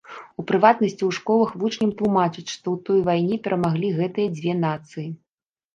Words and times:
У 0.43 0.43
прыватнасці, 0.51 1.03
у 1.07 1.09
школах 1.17 1.53
вучням 1.63 1.93
тлумачаць, 2.01 2.47
што 2.55 2.59
ў 2.59 2.77
той 2.89 2.99
вайне 3.11 3.35
перамаглі 3.45 3.97
гэтыя 4.03 4.27
дзве 4.41 4.59
нацыі. 4.69 5.07